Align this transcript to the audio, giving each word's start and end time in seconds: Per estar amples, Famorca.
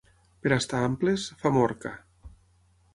Per 0.45 0.53
estar 0.55 0.79
amples, 0.87 1.27
Famorca. 1.45 1.95